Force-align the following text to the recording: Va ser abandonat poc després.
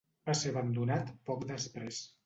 Va 0.29 0.33
ser 0.39 0.53
abandonat 0.53 1.15
poc 1.31 1.49
després. 1.55 2.05